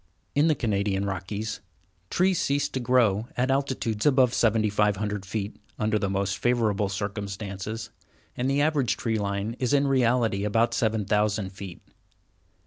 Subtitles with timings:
[0.35, 1.59] ]In the Canadian Rockies,
[2.09, 7.91] trees cease to grow at altitudes above 7500 feet, under the most favorable circumstances,
[8.35, 11.83] and the average tree line is in reality about 7000 feet.